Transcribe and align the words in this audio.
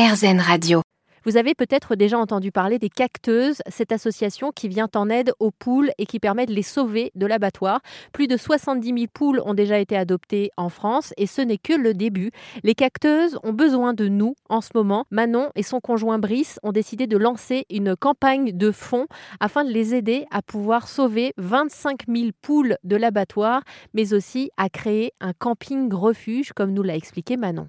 RZN 0.00 0.40
Radio. 0.40 0.80
Vous 1.26 1.36
avez 1.36 1.54
peut-être 1.54 1.94
déjà 1.94 2.18
entendu 2.18 2.50
parler 2.50 2.78
des 2.78 2.88
Cacteuses, 2.88 3.58
cette 3.68 3.92
association 3.92 4.50
qui 4.50 4.66
vient 4.66 4.88
en 4.94 5.10
aide 5.10 5.34
aux 5.40 5.50
poules 5.50 5.90
et 5.98 6.06
qui 6.06 6.18
permet 6.18 6.46
de 6.46 6.54
les 6.54 6.62
sauver 6.62 7.12
de 7.14 7.26
l'abattoir. 7.26 7.82
Plus 8.14 8.26
de 8.26 8.38
70 8.38 8.86
000 8.88 8.98
poules 9.12 9.42
ont 9.44 9.52
déjà 9.52 9.78
été 9.78 9.98
adoptées 9.98 10.52
en 10.56 10.70
France 10.70 11.12
et 11.18 11.26
ce 11.26 11.42
n'est 11.42 11.58
que 11.58 11.74
le 11.74 11.92
début. 11.92 12.30
Les 12.62 12.74
Cacteuses 12.74 13.38
ont 13.42 13.52
besoin 13.52 13.92
de 13.92 14.08
nous 14.08 14.36
en 14.48 14.62
ce 14.62 14.70
moment. 14.74 15.04
Manon 15.10 15.50
et 15.54 15.62
son 15.62 15.80
conjoint 15.80 16.18
Brice 16.18 16.58
ont 16.62 16.72
décidé 16.72 17.06
de 17.06 17.18
lancer 17.18 17.66
une 17.68 17.94
campagne 17.94 18.52
de 18.56 18.70
fonds 18.70 19.06
afin 19.38 19.64
de 19.64 19.70
les 19.70 19.94
aider 19.94 20.24
à 20.30 20.40
pouvoir 20.40 20.88
sauver 20.88 21.34
25 21.36 22.04
000 22.08 22.30
poules 22.40 22.78
de 22.84 22.96
l'abattoir, 22.96 23.64
mais 23.92 24.14
aussi 24.14 24.50
à 24.56 24.70
créer 24.70 25.12
un 25.20 25.34
camping 25.34 25.92
refuge, 25.92 26.54
comme 26.54 26.72
nous 26.72 26.82
l'a 26.82 26.96
expliqué 26.96 27.36
Manon. 27.36 27.68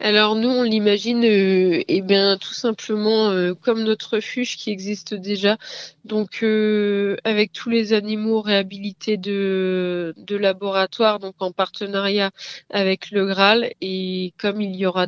Alors 0.00 0.34
nous, 0.34 0.48
on 0.48 0.62
l'imagine, 0.62 1.24
euh, 1.24 1.82
eh 1.88 2.00
bien 2.00 2.36
tout 2.38 2.54
simplement 2.54 3.30
euh, 3.30 3.54
comme 3.54 3.82
notre 3.82 4.16
refuge 4.16 4.56
qui 4.56 4.70
existe 4.70 5.14
déjà, 5.14 5.58
donc 6.04 6.42
euh, 6.42 7.16
avec 7.24 7.52
tous 7.52 7.70
les 7.70 7.92
animaux 7.92 8.40
réhabilités 8.40 9.16
de, 9.16 10.14
de 10.16 10.36
laboratoire, 10.36 11.18
donc 11.18 11.34
en 11.40 11.52
partenariat 11.52 12.30
avec 12.70 13.10
le 13.10 13.26
Graal, 13.26 13.72
et 13.80 14.32
comme 14.38 14.60
il 14.60 14.76
y 14.76 14.86
aura 14.86 15.06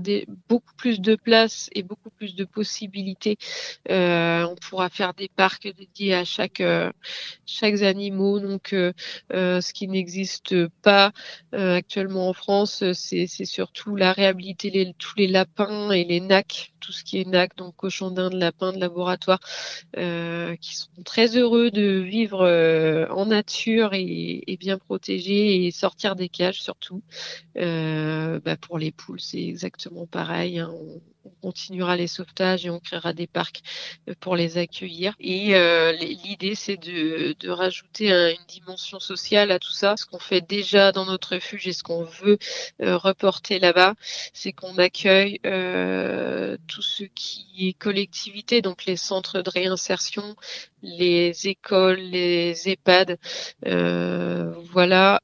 beaucoup 0.48 0.74
plus 0.77 1.01
de 1.01 1.16
place 1.16 1.69
et 1.74 1.83
beaucoup 1.83 2.10
plus 2.10 2.35
de 2.35 2.45
possibilités, 2.45 3.38
on 3.88 4.55
pourra 4.60 4.88
faire 4.91 5.15
des 5.15 5.29
parcs 5.35 5.69
dédiés 5.77 6.15
à 6.15 6.24
chaque 6.24 6.63
chaque 7.47 7.83
animal. 7.83 8.43
Donc 8.43 8.69
ce 9.30 9.73
qui 9.73 9.88
n'existe 9.88 10.66
pas 10.83 11.13
actuellement 11.52 12.29
en 12.29 12.33
France, 12.33 12.85
c'est 12.93 13.27
surtout 13.27 13.97
la 13.97 14.13
réhabilitation 14.13 14.52
tous 14.55 15.16
les 15.16 15.27
lapins 15.27 15.91
et 15.91 16.05
les 16.05 16.20
nacs, 16.20 16.73
tout 16.80 16.93
ce 16.93 17.05
qui 17.05 17.20
est 17.20 17.27
nac, 17.27 17.56
donc 17.56 17.77
cochon 17.77 18.10
d'Inde, 18.10 18.34
lapin 18.34 18.73
de 18.73 18.79
laboratoire, 18.79 19.41
euh, 19.97 20.56
qui 20.56 20.77
sont 20.77 21.02
très 21.04 21.37
heureux 21.37 21.71
de 21.71 21.99
vivre 21.99 22.43
euh, 22.43 23.07
en 23.10 23.27
nature 23.27 23.95
et, 23.95 24.57
bien 24.60 24.79
protégés 24.79 25.66
et 25.66 25.71
sortir 25.71 26.16
des 26.16 26.29
cages 26.29 26.62
surtout. 26.62 27.02
Euh, 27.59 28.40
bah, 28.40 28.57
pour 28.57 28.79
les 28.79 28.93
poules, 28.93 29.21
c'est 29.21 29.43
exactement 29.43 30.07
pareil. 30.07 30.59
Hein 30.59 30.73
on 31.21 31.21
continuera 31.43 31.96
les 31.96 32.07
sauvetages 32.07 32.65
et 32.65 32.71
on 32.71 32.79
créera 32.79 33.12
des 33.12 33.26
parcs 33.26 33.62
euh, 34.09 34.15
pour 34.21 34.37
les 34.37 34.59
accueillir. 34.59 35.15
Et 35.21 35.57
euh, 35.57 35.93
l'idée, 35.93 36.54
c'est 36.54 36.76
de, 36.76 37.34
rajouter 37.51 38.10
une 38.10 38.46
dimension 38.49 39.01
sociale 39.01 39.51
à 39.51 39.59
tout 39.59 39.73
ça. 39.73 39.96
Ce 39.96 40.07
qu'on 40.07 40.18
fait 40.18 40.40
déjà 40.40 40.93
dans 40.93 41.04
notre 41.04 41.34
refuge 41.34 41.66
et 41.66 41.73
ce 41.73 41.82
qu'on 41.82 42.04
veut 42.04 42.38
euh, 42.80 42.96
reporter 42.96 43.59
là-bas, 43.59 43.95
c'est 44.32 44.52
qu'on 44.52 44.79
accueille 44.79 45.40
tout 46.68 46.82
ce 46.82 47.04
qui 47.04 47.68
est 47.68 47.73
collectivité, 47.73 48.62
donc 48.62 48.84
les 48.87 48.96
centres 48.96 49.43
de 49.43 49.51
réinsertion, 49.51 50.37
les 50.82 51.49
écoles, 51.49 51.99
les 51.99 52.68
EHPAD, 52.68 53.18
voilà, 54.73 55.21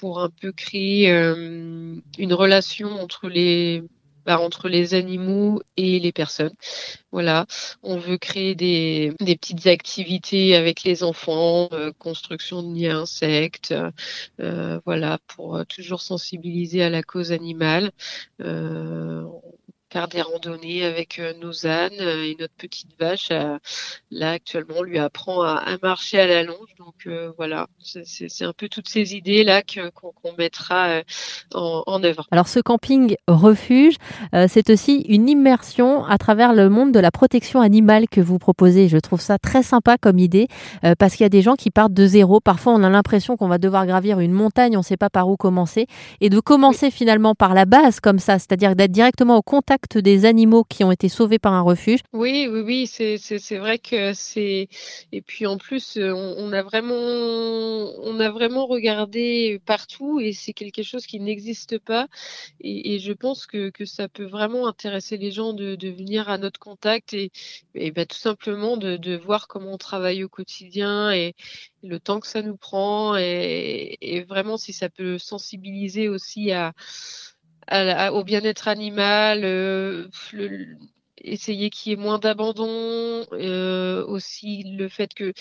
pour 0.00 0.20
un 0.20 0.30
peu 0.30 0.52
créer 0.52 1.08
une 1.08 2.34
relation 2.34 2.90
entre 3.00 3.28
les 3.28 3.82
bah, 4.26 4.40
entre 4.40 4.68
les 4.68 4.94
animaux 4.94 5.62
et 5.76 5.98
les 5.98 6.12
personnes. 6.12 6.54
Voilà, 7.12 7.46
on 7.82 7.96
veut 7.98 8.18
créer 8.18 8.54
des, 8.54 9.12
des 9.20 9.36
petites 9.36 9.66
activités 9.66 10.56
avec 10.56 10.82
les 10.84 11.02
enfants, 11.04 11.68
euh, 11.72 11.92
construction 11.98 12.62
de 12.62 12.68
à 12.68 12.90
insectes, 12.90 13.74
euh, 14.40 14.80
voilà, 14.84 15.18
pour 15.28 15.56
euh, 15.56 15.64
toujours 15.64 16.02
sensibiliser 16.02 16.82
à 16.82 16.90
la 16.90 17.02
cause 17.02 17.32
animale 17.32 17.92
faire 19.94 20.08
des 20.08 20.22
randonnées 20.22 20.84
avec 20.84 21.20
euh, 21.20 21.34
nos 21.40 21.68
ânes 21.68 22.00
euh, 22.00 22.24
et 22.24 22.36
notre 22.40 22.54
petette 22.54 22.90
vache. 22.98 23.28
Euh, 23.30 23.58
là, 24.10 24.32
actuellement, 24.32 24.74
on 24.78 24.82
lui 24.82 24.98
apprend 24.98 25.42
à, 25.42 25.62
marcher 25.84 26.18
à 26.18 26.26
la 26.26 26.42
longe. 26.42 26.74
Donc 26.78 27.08
voilà, 27.36 27.68
c'est 27.80 28.44
un 28.44 28.52
peu 28.52 28.68
toutes 28.68 28.88
ces 28.88 29.14
idées-là 29.14 29.62
qu'on 29.62 30.32
mettra 30.36 31.02
en, 31.54 32.02
œuvre. 32.02 32.26
Alors 32.30 32.48
ce 32.48 32.60
camping 32.60 33.16
refuge, 33.28 33.96
c'est 34.48 34.70
aussi 34.70 35.04
une 35.08 35.28
immersion 35.28 36.04
à 36.04 36.18
travers 36.18 36.54
le 36.54 36.68
monde 36.68 36.92
de 36.92 36.98
la 36.98 37.10
protection 37.10 37.60
animale 37.60 38.08
que 38.08 38.20
vous 38.20 38.38
proposez. 38.38 38.88
Je 38.88 38.98
trouve 38.98 39.20
ça 39.20 39.38
très 39.38 39.62
sympa 39.62 39.96
comme 39.98 40.18
idée 40.18 40.48
parce 40.98 41.14
qu'il 41.14 41.24
y 41.24 41.26
a 41.26 41.30
des 41.30 41.42
gens 41.42 41.54
qui 41.54 41.70
partent 41.70 41.92
de 41.92 42.06
zéro. 42.06 42.40
Parfois, 42.40 42.74
on 42.74 42.82
a 42.82 42.90
l'impression 42.90 43.36
qu'on 43.36 43.48
va 43.48 43.58
devoir 43.58 43.86
gravir 43.86 44.20
une 44.20 44.32
montagne, 44.32 44.76
on 44.76 44.80
ne 44.80 44.84
sait 44.84 44.96
pas 44.96 45.10
par 45.10 45.28
où 45.28 45.36
commencer. 45.36 45.86
Et 46.20 46.30
de 46.30 46.40
commencer 46.40 46.90
finalement 46.90 47.34
par 47.34 47.54
la 47.54 47.64
base 47.64 48.00
comme 48.00 48.18
ça, 48.18 48.38
c'est-à-dire 48.38 48.76
d'être 48.76 48.92
directement 48.92 49.36
au 49.36 49.42
contact 49.42 49.83
des 49.98 50.24
animaux 50.24 50.64
qui 50.64 50.84
ont 50.84 50.92
été 50.92 51.08
sauvés 51.08 51.38
par 51.38 51.52
un 51.52 51.62
refuge. 51.62 52.00
Oui, 52.12 52.48
oui, 52.50 52.60
oui, 52.60 52.86
c'est 52.86 53.58
vrai 53.58 53.78
que 53.78 54.12
c'est. 54.14 54.68
Et 55.12 55.22
puis 55.22 55.46
en 55.46 55.58
plus, 55.58 55.96
euh, 55.96 56.12
on, 56.12 56.52
a 56.52 56.62
vraiment, 56.62 56.94
on 56.94 58.20
a 58.20 58.30
vraiment 58.30 58.66
regardé 58.66 59.60
partout 59.66 60.20
et 60.20 60.32
c'est 60.32 60.52
quelque 60.52 60.82
chose 60.82 61.06
qui 61.06 61.20
n'existe 61.20 61.78
pas. 61.78 62.08
Et, 62.60 62.98
je 62.98 63.12
pense 63.12 63.46
que, 63.46 63.70
ça 63.84 64.08
peut 64.08 64.24
vraiment 64.24 64.66
intéresser 64.66 65.16
les 65.16 65.30
gens 65.30 65.52
de, 65.52 65.76
venir 65.94 66.28
à 66.28 66.38
notre 66.38 66.58
contact 66.58 67.12
et, 67.12 67.30
et 67.74 67.90
bah, 67.90 68.06
tout 68.06 68.16
simplement 68.16 68.76
de, 68.76 68.96
de, 68.96 69.16
voir 69.16 69.46
comment 69.48 69.72
on 69.74 69.78
travaille 69.78 70.24
au 70.24 70.28
quotidien 70.28 71.12
et 71.12 71.34
le 71.82 72.00
temps 72.00 72.20
que 72.20 72.26
ça 72.26 72.42
nous 72.42 72.56
prend 72.56 73.16
et, 73.16 73.98
et 74.00 74.22
vraiment 74.22 74.56
si 74.56 74.72
ça 74.72 74.88
peut 74.88 75.18
sensibiliser 75.18 76.08
aussi 76.08 76.50
à 76.52 76.72
au 77.70 78.24
bien-être 78.24 78.68
animal, 78.68 79.40
euh, 79.44 80.08
essayer 81.18 81.70
qu'il 81.70 81.90
y 81.90 81.94
ait 81.94 81.98
moins 81.98 82.18
d'abandon, 82.18 83.24
euh, 83.32 84.04
aussi 84.06 84.62
le 84.76 84.88
fait 84.88 85.14
que 85.14 85.32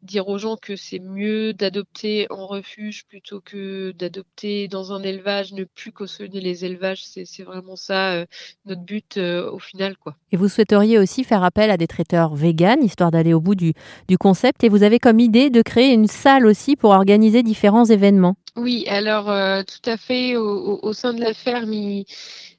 dire 0.00 0.28
aux 0.28 0.38
gens 0.38 0.56
que 0.56 0.76
c'est 0.76 0.98
mieux 0.98 1.52
d'adopter 1.52 2.26
en 2.30 2.46
refuge 2.46 3.04
plutôt 3.06 3.40
que 3.40 3.92
d'adopter 3.92 4.68
dans 4.68 4.92
un 4.92 5.02
élevage, 5.02 5.52
ne 5.52 5.64
plus 5.64 5.92
cautionner 5.92 6.40
les 6.40 6.64
élevages, 6.64 7.04
c'est 7.04 7.42
vraiment 7.42 7.76
ça 7.76 8.12
euh, 8.14 8.26
notre 8.64 8.82
but 8.82 9.18
au 9.18 9.58
final. 9.58 9.96
quoi. 9.98 10.16
Et 10.32 10.36
vous 10.36 10.48
souhaiteriez 10.48 10.98
aussi 10.98 11.22
faire 11.22 11.42
appel 11.42 11.70
à 11.70 11.76
des 11.76 11.86
traiteurs 11.86 12.34
véganes, 12.34 12.82
histoire 12.82 13.10
d'aller 13.10 13.34
au 13.34 13.40
bout 13.40 13.56
du 13.56 13.74
concept, 14.18 14.64
et 14.64 14.68
vous 14.68 14.82
avez 14.82 14.98
comme 14.98 15.20
idée 15.20 15.50
de 15.50 15.60
créer 15.62 15.92
une 15.92 16.08
salle 16.08 16.46
aussi 16.46 16.76
pour 16.76 16.90
organiser 16.90 17.42
différents 17.42 17.84
événements. 17.84 18.36
Oui, 18.56 18.86
alors 18.88 19.30
euh, 19.30 19.62
tout 19.62 19.90
à 19.90 19.96
fait. 19.96 20.36
Au, 20.36 20.92
sein 20.94 21.12
de 21.12 21.20
la 21.20 21.34
ferme, 21.34 21.72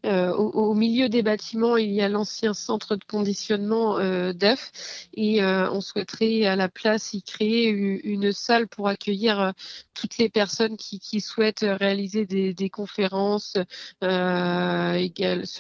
euh, 0.06 0.32
au, 0.34 0.74
milieu 0.74 1.10
des 1.10 1.24
bâtiments, 1.24 1.76
il 1.76 1.92
y 1.92 2.02
a 2.02 2.08
l'ancien 2.08 2.54
centre 2.54 2.96
de 2.96 3.04
conditionnement 3.04 3.98
euh, 3.98 4.32
d'œufs 4.32 4.72
et 5.16 5.44
euh, 5.44 5.70
on 5.72 5.82
souhaiterait 5.82 6.46
à 6.46 6.56
la 6.56 6.70
place 6.70 7.14
y 7.14 7.24
créer 7.24 7.68
une, 7.68 8.32
salle 8.32 8.68
pour 8.68 8.88
accueillir 8.88 9.54
toutes 9.94 10.18
les 10.18 10.30
personnes 10.30 10.78
qui, 10.78 11.22
souhaitent 11.22 11.66
réaliser 11.68 12.26
des, 12.26 12.70
conférences 12.70 13.54
sur 13.54 14.06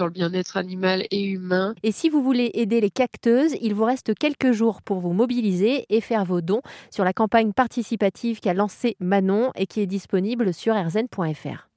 le 0.05 0.09
bien-être 0.09 0.57
animal 0.57 1.07
et 1.11 1.23
humain. 1.23 1.73
Et 1.83 1.91
si 1.91 2.09
vous 2.09 2.21
voulez 2.21 2.51
aider 2.53 2.81
les 2.81 2.89
cacteuses, 2.89 3.55
il 3.61 3.73
vous 3.73 3.85
reste 3.85 4.13
quelques 4.13 4.51
jours 4.51 4.81
pour 4.81 4.99
vous 4.99 5.13
mobiliser 5.13 5.85
et 5.89 6.01
faire 6.01 6.25
vos 6.25 6.41
dons 6.41 6.61
sur 6.91 7.03
la 7.03 7.13
campagne 7.13 7.53
participative 7.53 8.39
qu'a 8.39 8.53
lancée 8.53 8.95
Manon 8.99 9.51
et 9.55 9.65
qui 9.65 9.81
est 9.81 9.87
disponible 10.27 10.53
sur 10.53 10.75
rzn.fr. 10.75 11.76